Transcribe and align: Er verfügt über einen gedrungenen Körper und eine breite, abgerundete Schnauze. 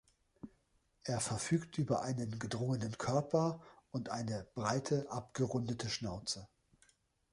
Er 1.03 1.19
verfügt 1.19 1.77
über 1.77 2.01
einen 2.01 2.39
gedrungenen 2.39 2.97
Körper 2.97 3.61
und 3.91 4.09
eine 4.09 4.47
breite, 4.55 5.05
abgerundete 5.11 5.89
Schnauze. 5.91 6.47